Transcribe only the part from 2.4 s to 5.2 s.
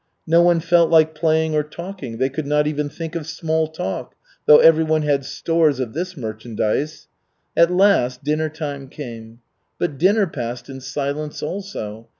not even think of small talk, though everyone